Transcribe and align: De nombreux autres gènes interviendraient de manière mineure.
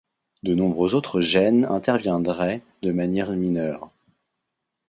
De 0.41 0.55
nombreux 0.55 0.95
autres 0.95 1.21
gènes 1.21 1.63
interviendraient 1.65 2.63
de 2.81 2.91
manière 2.91 3.29
mineure. 3.33 3.91